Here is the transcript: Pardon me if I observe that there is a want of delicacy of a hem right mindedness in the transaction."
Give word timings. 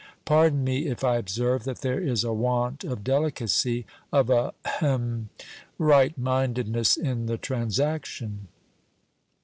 Pardon 0.25 0.63
me 0.63 0.87
if 0.87 1.03
I 1.03 1.17
observe 1.17 1.63
that 1.65 1.81
there 1.81 1.99
is 2.01 2.23
a 2.23 2.33
want 2.33 2.83
of 2.83 3.03
delicacy 3.03 3.85
of 4.11 4.31
a 4.31 4.55
hem 4.65 5.29
right 5.77 6.17
mindedness 6.17 6.97
in 6.97 7.27
the 7.27 7.37
transaction." 7.37 8.47